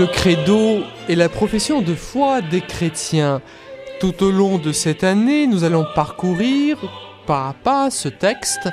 [0.00, 3.42] le credo et la profession de foi des chrétiens.
[4.00, 6.78] Tout au long de cette année, nous allons parcourir
[7.26, 8.66] pas à pas ce texte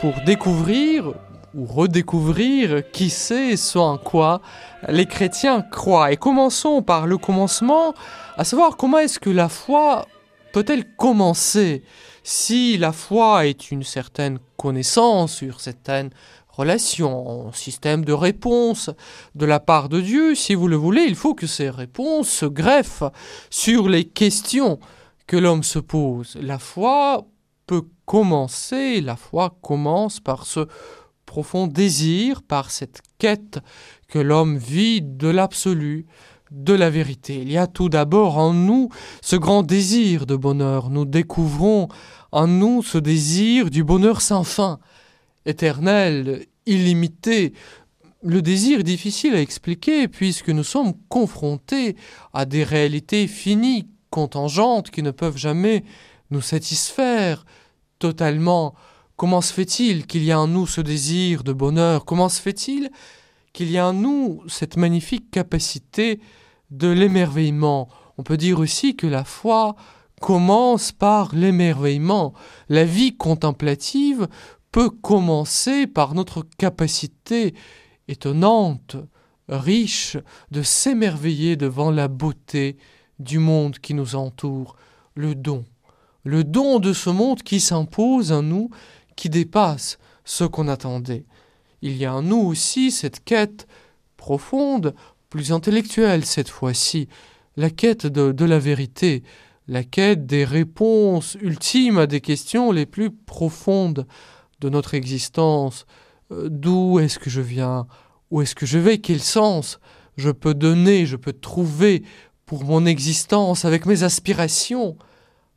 [0.00, 1.14] pour découvrir
[1.52, 4.40] ou redécouvrir qui sait ce en quoi
[4.86, 6.12] les chrétiens croient.
[6.12, 7.92] Et commençons par le commencement,
[8.36, 10.06] à savoir comment est-ce que la foi
[10.52, 11.82] peut-elle commencer?
[12.22, 16.10] Si la foi est une certaine connaissance sur certaines
[16.52, 18.90] relations, système de réponse
[19.34, 22.46] de la part de Dieu, si vous le voulez, il faut que ces réponses se
[22.46, 23.04] greffent
[23.50, 24.78] sur les questions
[25.26, 26.36] que l'homme se pose.
[26.40, 27.26] La foi
[27.66, 30.66] peut commencer, la foi commence par ce
[31.24, 33.60] profond désir, par cette quête
[34.08, 36.06] que l'homme vit de l'absolu,
[36.50, 37.40] de la vérité.
[37.40, 38.90] Il y a tout d'abord en nous
[39.22, 40.90] ce grand désir de bonheur.
[40.90, 41.88] Nous découvrons
[42.30, 44.78] en nous ce désir du bonheur sans fin,
[45.46, 47.52] éternel, illimité.
[48.22, 51.96] Le désir difficile à expliquer puisque nous sommes confrontés
[52.32, 55.84] à des réalités finies, contingentes, qui ne peuvent jamais
[56.30, 57.44] nous satisfaire
[57.98, 58.74] totalement.
[59.16, 62.04] Comment se fait-il qu'il y ait en nous ce désir de bonheur?
[62.04, 62.90] Comment se fait-il
[63.52, 66.20] qu'il y ait en nous cette magnifique capacité
[66.70, 67.88] de l'émerveillement?
[68.18, 69.76] On peut dire aussi que la foi
[70.20, 72.32] commence par l'émerveillement.
[72.68, 74.28] La vie contemplative
[74.72, 77.54] peut commencer par notre capacité
[78.08, 78.96] étonnante,
[79.48, 80.16] riche,
[80.50, 82.78] de s'émerveiller devant la beauté
[83.18, 84.76] du monde qui nous entoure,
[85.14, 85.64] le don,
[86.24, 88.70] le don de ce monde qui s'impose à nous,
[89.14, 91.26] qui dépasse ce qu'on attendait.
[91.82, 93.66] Il y a en nous aussi cette quête
[94.16, 94.94] profonde,
[95.28, 97.08] plus intellectuelle cette fois-ci,
[97.56, 99.22] la quête de, de la vérité,
[99.68, 104.06] la quête des réponses ultimes à des questions les plus profondes
[104.62, 105.84] de notre existence.
[106.30, 107.86] Euh, d'où est-ce que je viens
[108.30, 109.78] Où est-ce que je vais Quel sens
[110.16, 112.04] je peux donner, je peux trouver
[112.46, 114.96] pour mon existence avec mes aspirations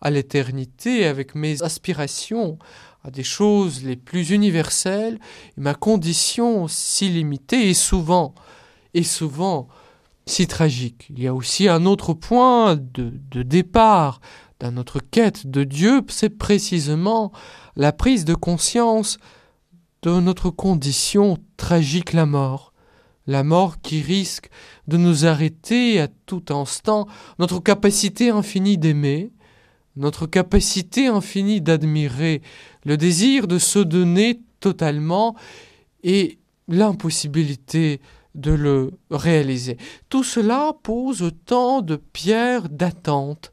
[0.00, 2.58] à l'éternité, avec mes aspirations
[3.04, 5.18] à des choses les plus universelles,
[5.56, 8.34] et ma condition si limitée et souvent,
[8.94, 9.68] et souvent
[10.26, 11.08] si tragique.
[11.10, 14.20] Il y a aussi un autre point de, de départ
[14.62, 17.32] dans notre quête de Dieu, c'est précisément
[17.74, 19.18] la prise de conscience
[20.02, 22.72] de notre condition tragique, la mort.
[23.26, 24.50] La mort qui risque
[24.86, 27.08] de nous arrêter à tout instant,
[27.40, 29.32] notre capacité infinie d'aimer,
[29.96, 32.40] notre capacité infinie d'admirer,
[32.84, 35.34] le désir de se donner totalement
[36.04, 38.00] et l'impossibilité
[38.36, 39.76] de le réaliser.
[40.08, 43.52] Tout cela pose autant de pierres d'attente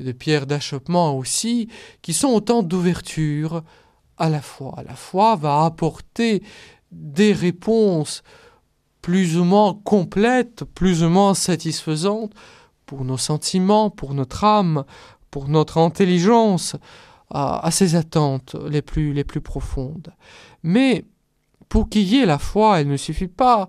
[0.00, 1.68] de pierres d'achoppement aussi,
[2.02, 3.62] qui sont autant d'ouverture
[4.18, 4.82] à la foi.
[4.86, 6.42] La foi va apporter
[6.92, 8.22] des réponses
[9.02, 12.32] plus ou moins complètes, plus ou moins satisfaisantes
[12.86, 14.84] pour nos sentiments, pour notre âme,
[15.30, 16.76] pour notre intelligence,
[17.30, 20.12] à, à ces attentes les plus, les plus profondes.
[20.62, 21.04] Mais
[21.68, 23.68] pour qu'il y ait la foi, il ne suffit pas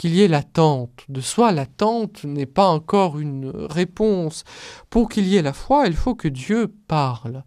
[0.00, 1.04] qu'il y ait l'attente.
[1.10, 4.44] De soi, l'attente n'est pas encore une réponse.
[4.88, 7.44] Pour qu'il y ait la foi, il faut que Dieu parle.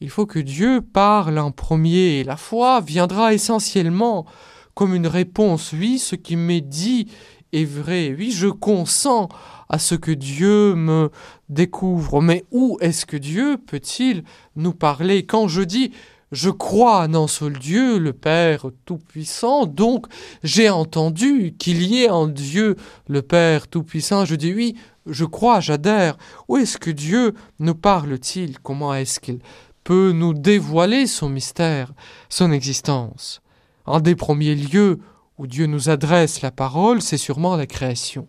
[0.00, 2.20] Il faut que Dieu parle en premier.
[2.20, 4.24] Et la foi viendra essentiellement
[4.72, 5.74] comme une réponse.
[5.74, 7.06] Oui, ce qui m'est dit
[7.52, 8.14] est vrai.
[8.16, 9.28] Oui, je consens
[9.68, 11.10] à ce que Dieu me
[11.50, 12.22] découvre.
[12.22, 14.24] Mais où est-ce que Dieu peut-il
[14.56, 15.26] nous parler?
[15.26, 15.92] Quand je dis
[16.32, 20.06] je crois en un seul Dieu, le Père Tout-Puissant, donc
[20.44, 22.76] j'ai entendu qu'il y ait en Dieu
[23.08, 24.24] le Père Tout-Puissant.
[24.24, 24.76] Je dis oui,
[25.06, 26.16] je crois, j'adhère.
[26.48, 28.60] Où est-ce que Dieu nous parle-t-il?
[28.60, 29.40] Comment est-ce qu'il
[29.82, 31.92] peut nous dévoiler son mystère,
[32.28, 33.40] son existence?
[33.86, 35.00] Un des premiers lieux
[35.36, 38.28] où Dieu nous adresse la parole, c'est sûrement la création.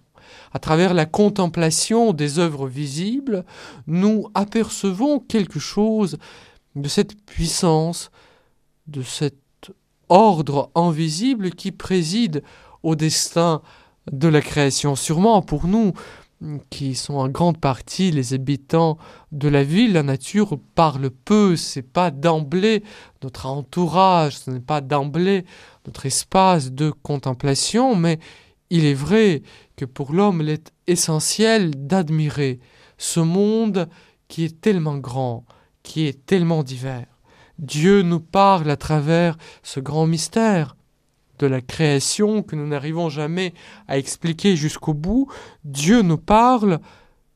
[0.54, 3.46] À travers la contemplation des œuvres visibles,
[3.86, 6.18] nous apercevons quelque chose
[6.76, 8.12] de cette puissance,
[8.88, 9.36] de cet
[10.10, 12.44] ordre invisible qui préside
[12.84, 13.62] au destin
[14.12, 14.96] de la création.
[14.96, 15.94] Sûrement pour nous,
[16.70, 18.98] qui sont en grande partie les habitants
[19.32, 22.84] de la ville, la nature parle peu, c'est pas d'emblée
[23.24, 25.46] notre entourage, ce n'est pas d'emblée
[25.86, 28.20] notre espace de contemplation, mais
[28.70, 29.44] il est vrai
[29.76, 32.60] que pour l'homme il est essentiel d'admirer
[32.98, 33.88] ce monde
[34.28, 35.46] qui est tellement grand,
[35.84, 37.08] qui est tellement divers.
[37.60, 40.76] Dieu nous parle à travers ce grand mystère
[41.40, 43.54] de la création que nous n'arrivons jamais
[43.88, 45.28] à expliquer jusqu'au bout.
[45.64, 46.80] Dieu nous parle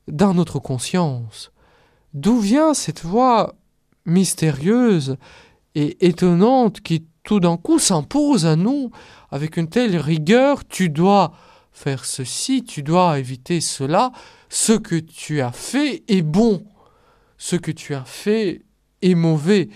[0.08, 1.52] dans notre conscience.
[2.14, 3.54] D'où vient cette voix
[4.04, 5.16] mystérieuse
[5.74, 8.90] et étonnante qui tout d'un coup s'impose à nous
[9.30, 11.32] avec une telle rigueur, tu dois
[11.72, 14.12] faire ceci, tu dois éviter cela,
[14.48, 16.64] ce que tu as fait est bon,
[17.38, 18.62] ce que tu as fait
[19.02, 19.68] est mauvais.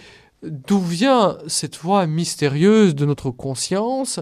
[0.43, 4.21] D'où vient cette voix mystérieuse de notre conscience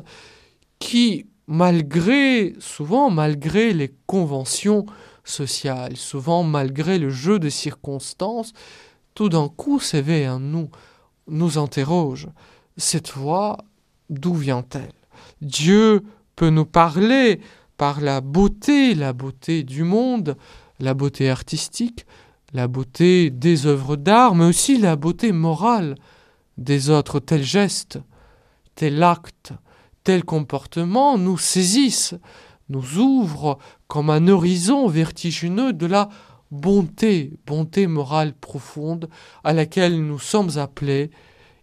[0.78, 4.86] qui, malgré, souvent malgré les conventions
[5.24, 8.52] sociales, souvent malgré le jeu de circonstances,
[9.14, 10.70] tout d'un coup s'éveille en nous,
[11.28, 12.28] nous interroge.
[12.76, 13.58] Cette voix,
[14.10, 14.92] d'où vient-elle?
[15.40, 16.02] Dieu
[16.36, 17.40] peut nous parler
[17.76, 20.36] par la beauté, la beauté du monde,
[20.80, 22.06] la beauté artistique,
[22.52, 25.96] la beauté des œuvres d'art, mais aussi la beauté morale
[26.56, 27.20] des autres.
[27.20, 27.98] Tel geste,
[28.74, 29.52] tel acte,
[30.04, 32.14] tel comportement nous saisissent,
[32.68, 36.08] nous ouvrent comme un horizon vertigineux de la
[36.50, 39.08] bonté, bonté morale profonde
[39.44, 41.10] à laquelle nous sommes appelés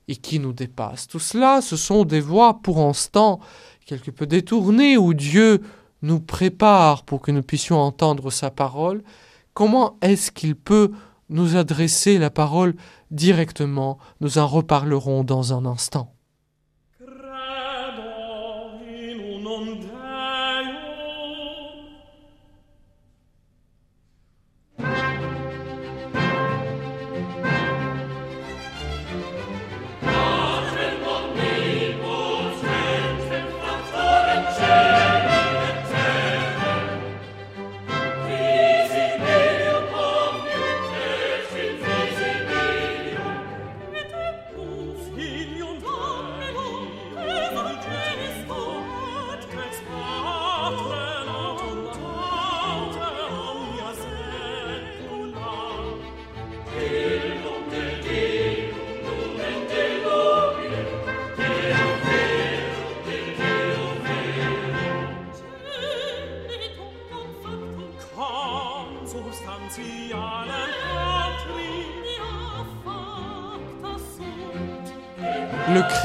[0.08, 1.08] et qui nous dépasse.
[1.08, 3.40] Tout cela, ce sont des voies pour instant
[3.86, 5.62] quelque peu détournées où Dieu
[6.02, 9.04] nous prépare pour que nous puissions entendre sa parole.
[9.56, 10.92] Comment est-ce qu'il peut
[11.30, 12.76] nous adresser la parole
[13.10, 13.98] directement?
[14.20, 16.15] Nous en reparlerons dans un instant.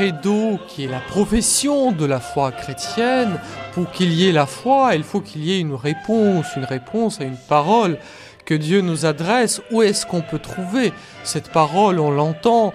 [0.00, 3.38] Credo qui est la profession de la foi chrétienne,
[3.74, 7.20] pour qu'il y ait la foi, il faut qu'il y ait une réponse, une réponse
[7.20, 7.98] à une parole
[8.46, 9.60] que Dieu nous adresse.
[9.70, 12.00] Où est-ce qu'on peut trouver cette parole?
[12.00, 12.72] On l'entend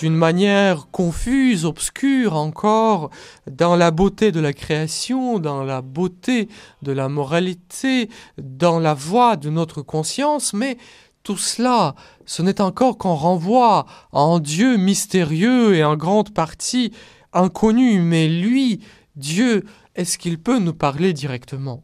[0.00, 3.10] d'une manière confuse, obscure encore,
[3.48, 6.48] dans la beauté de la création, dans la beauté
[6.82, 10.76] de la moralité, dans la voix de notre conscience, mais
[11.24, 11.94] tout cela,
[12.26, 16.92] ce n'est encore qu'un renvoi à un Dieu mystérieux et en grande partie
[17.32, 18.80] inconnu, mais lui,
[19.16, 19.64] Dieu,
[19.96, 21.82] est-ce qu'il peut nous parler directement?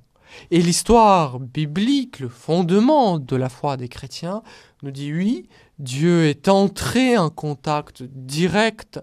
[0.51, 4.43] Et l'histoire biblique, le fondement de la foi des chrétiens,
[4.83, 5.49] nous dit oui,
[5.79, 9.01] Dieu est entré en contact direct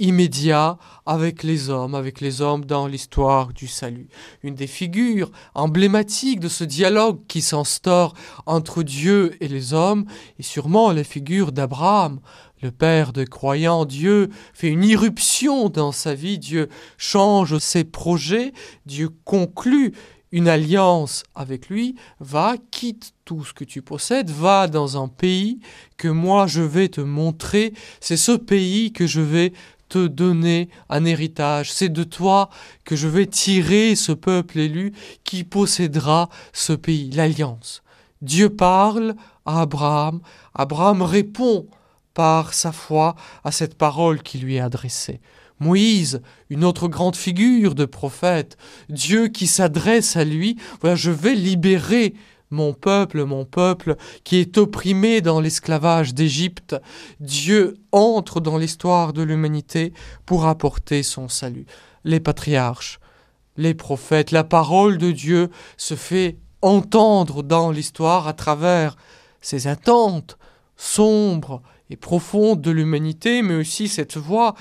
[0.00, 4.08] immédiat avec les hommes, avec les hommes dans l'histoire du salut.
[4.42, 8.14] Une des figures emblématiques de ce dialogue qui s'instaure
[8.46, 10.06] entre Dieu et les hommes
[10.38, 12.20] est sûrement la figure d'Abraham.
[12.62, 16.68] Le père de croyants, Dieu fait une irruption dans sa vie, Dieu
[16.98, 18.52] change ses projets,
[18.86, 19.92] Dieu conclut
[20.32, 25.60] une alliance avec lui, va, quitte tout ce que tu possèdes, va dans un pays
[25.96, 29.52] que moi je vais te montrer, c'est ce pays que je vais
[29.90, 31.70] te donner un héritage.
[31.70, 32.48] C'est de toi
[32.84, 34.92] que je vais tirer ce peuple élu
[35.24, 37.82] qui possédera ce pays, l'alliance.
[38.22, 40.20] Dieu parle à Abraham,
[40.54, 41.66] Abraham répond
[42.14, 45.20] par sa foi à cette parole qui lui est adressée.
[45.58, 48.56] Moïse, une autre grande figure de prophète,
[48.88, 52.14] Dieu qui s'adresse à lui, voilà, je vais libérer
[52.50, 56.76] mon peuple, mon peuple, qui est opprimé dans l'esclavage d'Égypte,
[57.20, 59.92] Dieu entre dans l'histoire de l'humanité
[60.26, 61.66] pour apporter son salut.
[62.04, 62.98] Les patriarches,
[63.56, 68.96] les prophètes, la parole de Dieu se fait entendre dans l'histoire à travers
[69.40, 70.36] ces attentes
[70.76, 74.54] sombres et profondes de l'humanité, mais aussi cette voix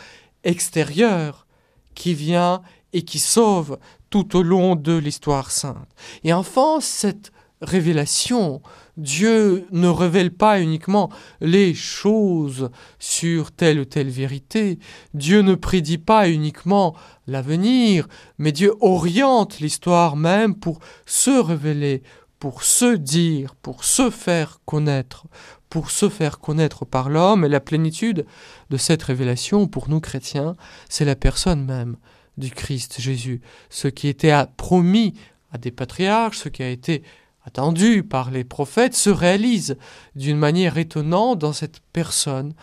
[0.44, 1.48] extérieure
[1.96, 2.62] qui vient
[2.94, 3.78] et qui sauve
[4.10, 5.90] tout au long de l'histoire sainte.
[6.24, 8.62] Et enfin, cette révélation.
[8.98, 11.10] Dieu ne révèle pas uniquement
[11.42, 14.80] les choses sur telle ou telle vérité.
[15.14, 16.96] Dieu ne prédit pas uniquement
[17.28, 22.04] l'avenir, mais Dieu oriente l'histoire même pour se révéler,
[22.40, 25.26] pour se dire, pour se faire connaître,
[25.70, 27.46] pour se faire connaître par l'homme.
[27.46, 28.26] Et la plénitude
[28.70, 30.56] de cette révélation, pour nous chrétiens,
[30.90, 31.98] c'est la personne même
[32.38, 33.42] du Christ Jésus.
[33.70, 35.14] Ce qui était promis
[35.52, 37.04] à des patriarches, ce qui a été
[37.50, 39.76] attendu par les prophètes se réalise
[40.16, 42.54] d'une manière étonnante dans cette personne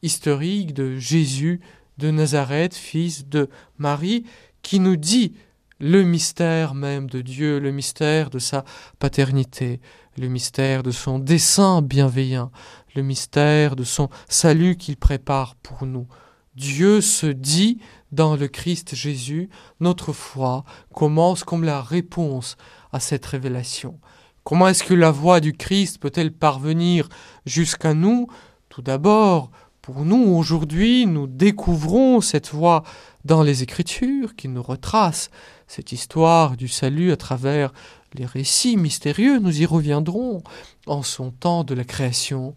[0.00, 1.60] historique de Jésus
[1.98, 4.24] de Nazareth, fils de Marie,
[4.62, 5.34] qui nous dit
[5.78, 8.64] le mystère même de Dieu, le mystère de sa
[8.98, 9.82] paternité,
[10.16, 12.50] le mystère de son dessein bienveillant,
[12.94, 16.06] le mystère de son salut qu'il prépare pour nous.
[16.54, 17.80] Dieu se dit
[18.12, 22.56] dans le Christ Jésus, notre foi commence comme la réponse
[22.92, 23.98] à cette révélation.
[24.44, 27.08] Comment est-ce que la voix du Christ peut-elle parvenir
[27.46, 28.26] jusqu'à nous?
[28.68, 29.50] Tout d'abord,
[29.82, 32.82] pour nous aujourd'hui, nous découvrons cette voix
[33.24, 35.30] dans les Écritures qui nous retrace
[35.68, 37.72] cette histoire du salut à travers
[38.14, 40.42] les récits mystérieux, nous y reviendrons
[40.86, 42.54] en son temps de la création,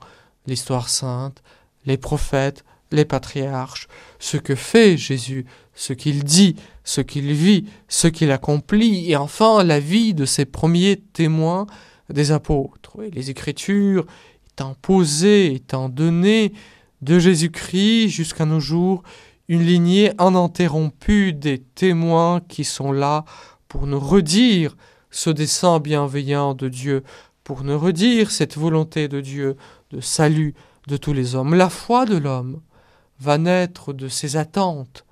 [0.47, 1.41] l'histoire sainte,
[1.85, 3.87] les prophètes, les patriarches,
[4.19, 9.63] ce que fait Jésus, ce qu'il dit, ce qu'il vit, ce qu'il accomplit, et enfin
[9.63, 11.67] la vie de ses premiers témoins
[12.09, 12.97] des apôtres.
[13.11, 14.05] Les Écritures
[14.51, 16.53] étant posées, étant données
[17.01, 19.03] de Jésus-Christ jusqu'à nos jours,
[19.47, 23.25] une lignée ininterrompue des témoins qui sont là
[23.67, 24.75] pour nous redire
[25.11, 27.03] ce dessein bienveillant de Dieu,
[27.43, 29.55] pour nous redire cette volonté de Dieu
[29.91, 30.55] de salut
[30.87, 31.53] de tous les hommes.
[31.53, 32.61] La foi de l'homme
[33.19, 35.05] va naître de ses attentes,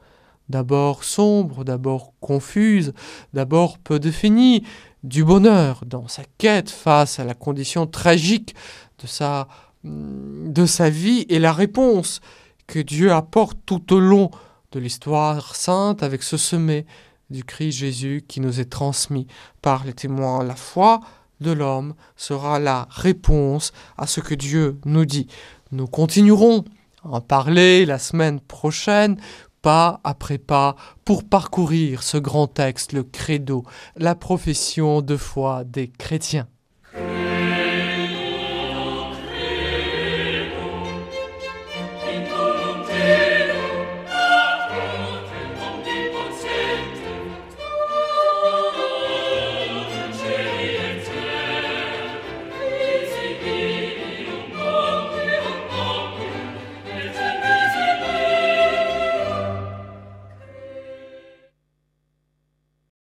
[0.49, 2.93] d'abord sombres, d'abord confuses,
[3.33, 4.63] d'abord peu définies,
[5.03, 8.55] du bonheur dans sa quête face à la condition tragique
[9.01, 9.47] de sa,
[9.83, 12.21] de sa vie et la réponse
[12.67, 14.31] que Dieu apporte tout au long
[14.71, 16.85] de l'histoire sainte avec ce sommet
[17.29, 19.27] du Christ Jésus qui nous est transmis
[19.61, 20.43] par les témoins.
[20.43, 21.01] La foi
[21.41, 25.27] de l'homme sera la réponse à ce que Dieu nous dit.
[25.71, 26.63] Nous continuerons
[27.03, 29.17] en parler la semaine prochaine
[29.61, 33.63] pas après pas pour parcourir ce grand texte, le credo,
[33.95, 36.47] la profession de foi des chrétiens.